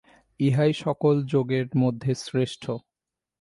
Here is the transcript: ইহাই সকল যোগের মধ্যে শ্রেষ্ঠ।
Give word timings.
ইহাই 0.39 0.71
সকল 0.83 1.15
যোগের 1.31 1.65
মধ্যে 1.75 2.11
শ্রেষ্ঠ। 2.23 2.63